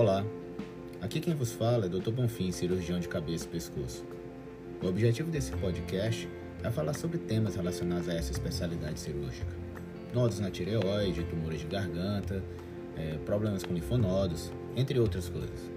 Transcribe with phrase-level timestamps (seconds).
[0.00, 0.24] Olá,
[1.02, 2.10] aqui quem vos fala é Dr.
[2.10, 4.02] Bonfim, cirurgião de cabeça e pescoço.
[4.82, 6.26] O objetivo desse podcast
[6.62, 9.54] é falar sobre temas relacionados a essa especialidade cirúrgica.
[10.14, 12.42] Nodos na tireoide, tumores de garganta,
[12.96, 15.70] é, problemas com linfonodos, entre outras coisas.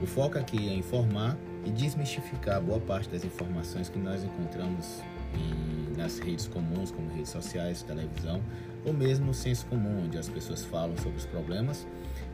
[0.00, 1.36] O foco aqui é informar
[1.66, 5.02] e desmistificar boa parte das informações que nós encontramos
[5.34, 8.40] em, nas redes comuns, como redes sociais, televisão,
[8.86, 11.86] ou mesmo no senso comum, onde as pessoas falam sobre os problemas,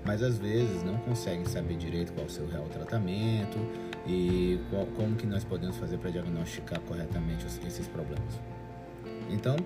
[0.04, 3.58] mas às vezes não conseguem saber direito qual é o seu real tratamento
[4.06, 8.40] e qual, como que nós podemos fazer para diagnosticar corretamente esses problemas.
[9.30, 9.56] Então,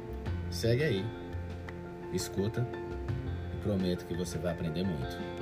[0.50, 1.04] segue aí,
[2.12, 2.66] escuta
[3.54, 5.37] e prometo que você vai aprender muito.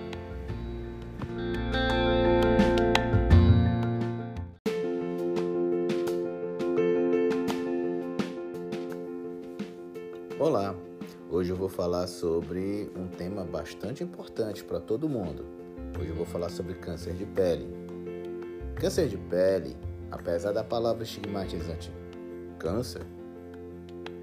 [11.46, 15.44] Hoje eu vou falar sobre um tema bastante importante para todo mundo.
[15.96, 17.68] Hoje eu vou falar sobre câncer de pele.
[18.74, 19.76] Câncer de pele,
[20.10, 21.92] apesar da palavra estigmatizante
[22.58, 23.02] câncer,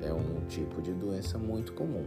[0.02, 2.03] é um tipo de doença muito comum.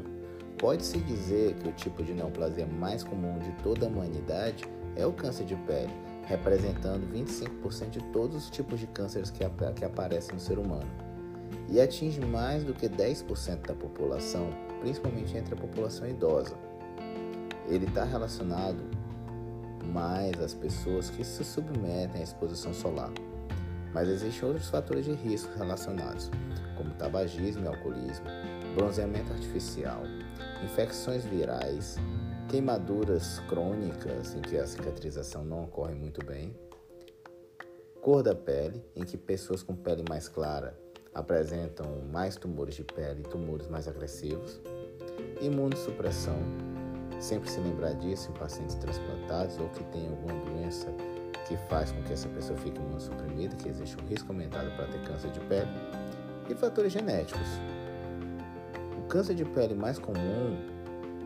[0.59, 4.65] Pode-se dizer que o tipo de neoplasia mais comum de toda a humanidade
[4.97, 5.95] é o câncer de pele,
[6.27, 9.43] representando 25% de todos os tipos de cânceres que,
[9.77, 11.07] que aparecem no ser humano
[11.69, 14.51] e atinge mais do que 10% da população,
[14.87, 16.57] principalmente entre a população idosa.
[17.69, 18.85] Ele está relacionado
[19.93, 23.11] mais às pessoas que se submetem à exposição solar,
[23.93, 26.31] mas existem outros fatores de risco relacionados,
[26.77, 28.27] como tabagismo e alcoolismo,
[28.77, 30.03] bronzeamento artificial,
[30.63, 31.97] infecções virais,
[32.49, 36.57] queimaduras crônicas em que a cicatrização não ocorre muito bem,
[38.01, 40.86] cor da pele, em que pessoas com pele mais clara
[41.17, 44.61] apresentam mais tumores de pele e tumores mais agressivos.
[45.41, 46.37] Imunossupressão,
[47.19, 50.89] sempre se lembrar disso em pacientes transplantados ou que têm alguma doença
[51.49, 55.03] que faz com que essa pessoa fique imunossuprimida, que existe um risco aumentado para ter
[55.05, 55.71] câncer de pele.
[56.51, 57.49] E fatores genéticos.
[58.99, 60.59] O câncer de pele mais comum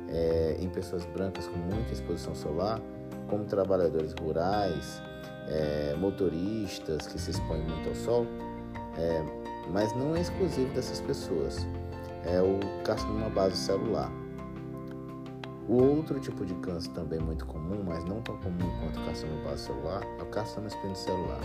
[0.09, 2.81] é em pessoas brancas com muita exposição solar,
[3.29, 5.03] como trabalhadores rurais,
[5.49, 8.27] é, motoristas que se expõem muito ao sol,
[8.97, 9.40] é,
[9.73, 11.67] mas não é exclusivo dessas pessoas.
[12.25, 14.11] É o carcinoma base celular.
[15.69, 19.43] O outro tipo de câncer também muito comum, mas não tão comum quanto o carcinoma
[19.45, 21.41] base celular, é o carcinoma espinocelular.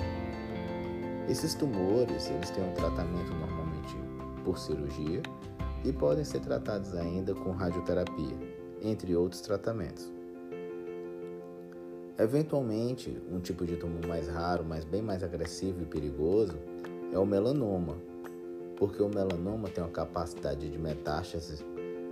[1.30, 3.96] Esses tumores, eles têm um tratamento normalmente
[4.44, 5.22] por cirurgia
[5.84, 8.36] e podem ser tratados ainda com radioterapia,
[8.82, 10.12] entre outros tratamentos.
[12.18, 16.58] Eventualmente, um tipo de tumor mais raro, mas bem mais agressivo e perigoso,
[17.12, 17.98] é o melanoma,
[18.78, 21.64] porque o melanoma tem uma capacidade de metástase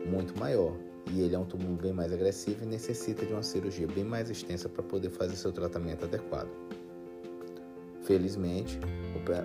[0.06, 0.76] muito maior
[1.12, 4.30] e ele é um tumor bem mais agressivo e necessita de uma cirurgia bem mais
[4.30, 6.50] extensa para poder fazer seu tratamento adequado.
[8.04, 8.80] Felizmente,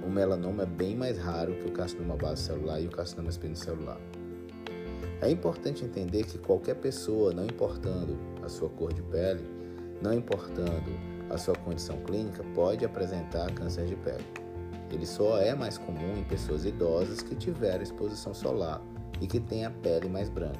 [0.04, 4.00] o melanoma é bem mais raro que o carcinoma base celular e o carcinoma espinocelular.
[5.20, 9.44] É importante entender que qualquer pessoa, não importando a sua cor de pele,
[10.00, 10.90] não importando
[11.30, 14.24] a sua condição clínica, pode apresentar câncer de pele.
[14.90, 18.80] Ele só é mais comum em pessoas idosas que tiveram exposição solar
[19.20, 20.58] e que têm a pele mais branca.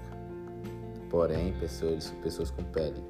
[1.09, 3.03] Porém, pessoas, pessoas com pele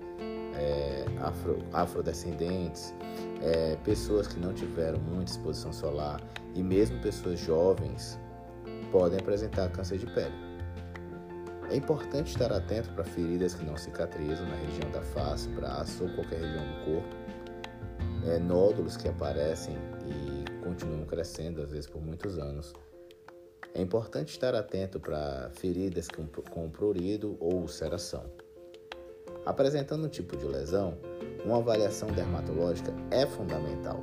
[0.54, 2.94] é, afro, afrodescendentes,
[3.42, 6.20] é, pessoas que não tiveram muita exposição solar
[6.54, 8.18] e mesmo pessoas jovens
[8.90, 10.34] podem apresentar câncer de pele.
[11.70, 16.10] É importante estar atento para feridas que não cicatrizam na região da face, braço ou
[16.14, 17.16] qualquer região do corpo,
[18.26, 20.37] é, nódulos que aparecem e
[20.68, 22.74] continuam crescendo, às vezes por muitos anos.
[23.74, 28.24] É importante estar atento para feridas com, com prurido ou ulceração.
[29.46, 30.98] Apresentando um tipo de lesão,
[31.44, 33.98] uma avaliação dermatológica é fundamental,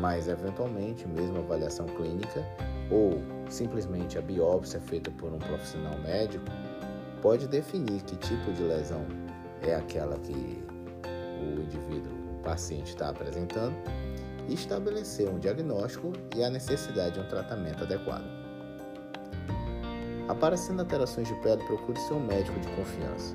[0.00, 2.44] mas eventualmente mesmo a avaliação clínica
[2.90, 3.12] ou
[3.48, 6.44] simplesmente a biópsia feita por um profissional médico
[7.22, 9.06] pode definir que tipo de lesão
[9.62, 13.74] é aquela que o indivíduo, o paciente está apresentando
[14.48, 18.24] estabelecer um diagnóstico e a necessidade de um tratamento adequado.
[20.28, 23.34] Aparecendo alterações de pele, procure seu médico de confiança.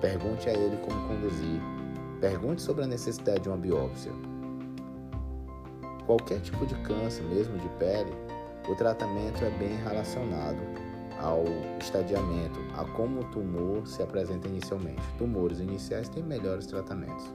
[0.00, 1.60] Pergunte a ele como conduzir.
[2.20, 4.12] Pergunte sobre a necessidade de uma biópsia.
[6.06, 8.12] Qualquer tipo de câncer, mesmo de pele,
[8.68, 10.58] o tratamento é bem relacionado
[11.20, 11.44] ao
[11.80, 15.02] estadiamento, a como o tumor se apresenta inicialmente.
[15.18, 17.32] Tumores iniciais têm melhores tratamentos.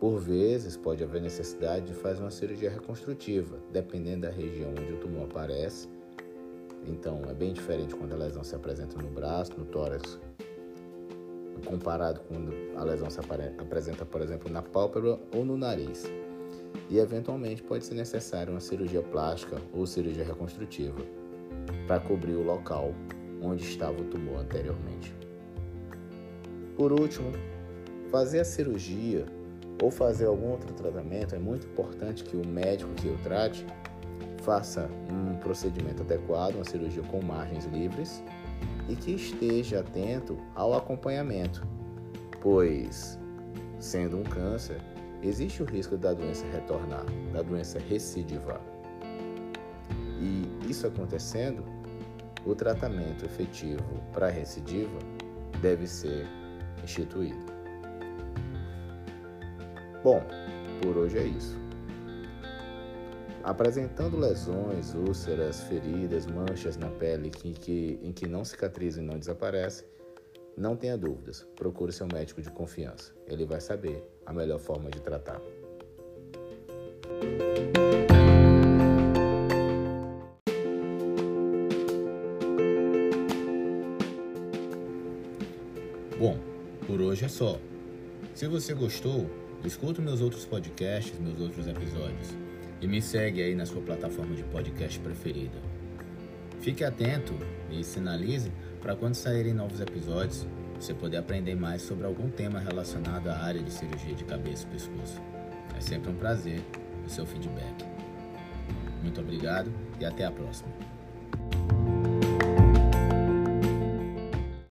[0.00, 4.96] Por vezes, pode haver necessidade de fazer uma cirurgia reconstrutiva, dependendo da região onde o
[4.98, 5.88] tumor aparece.
[6.86, 10.20] Então, é bem diferente quando a lesão se apresenta no braço, no tórax,
[11.66, 16.04] comparado quando a lesão se apresenta, por exemplo, na pálpebra ou no nariz.
[16.88, 20.98] E eventualmente pode ser necessária uma cirurgia plástica ou cirurgia reconstrutiva
[21.88, 22.94] para cobrir o local
[23.42, 25.14] onde estava o tumor anteriormente.
[26.76, 27.32] Por último,
[28.10, 29.26] fazer a cirurgia
[29.82, 33.64] ou fazer algum outro tratamento é muito importante que o médico que o trate
[34.42, 38.22] faça um procedimento adequado, uma cirurgia com margens livres
[38.88, 41.66] e que esteja atento ao acompanhamento,
[42.40, 43.18] pois,
[43.78, 44.80] sendo um câncer,
[45.22, 48.60] existe o risco da doença retornar, da doença recidivar.
[50.20, 51.64] E isso acontecendo,
[52.44, 54.98] o tratamento efetivo para recidiva
[55.60, 56.26] deve ser
[56.82, 57.57] instituído.
[60.02, 60.22] Bom,
[60.80, 61.56] por hoje é isso.
[63.42, 69.18] Apresentando lesões, úlceras, feridas, manchas na pele que, que, em que não cicatrizam e não
[69.18, 69.88] desaparecem,
[70.56, 73.12] não tenha dúvidas, procure seu médico de confiança.
[73.26, 75.40] Ele vai saber a melhor forma de tratar.
[86.18, 86.36] Bom,
[86.86, 87.58] por hoje é só.
[88.34, 89.26] Se você gostou,
[89.64, 92.34] escuta meus outros podcasts, meus outros episódios
[92.80, 95.58] e me segue aí na sua plataforma de podcast preferida.
[96.60, 97.34] Fique atento
[97.70, 100.46] e sinalize para quando saírem novos episódios
[100.78, 104.70] você poder aprender mais sobre algum tema relacionado à área de cirurgia de cabeça e
[104.70, 105.20] pescoço.
[105.76, 106.60] É sempre um prazer
[107.04, 107.84] o seu feedback.
[109.02, 110.97] Muito obrigado e até a próxima.